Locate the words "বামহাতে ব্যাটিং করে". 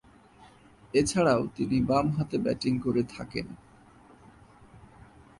1.81-3.01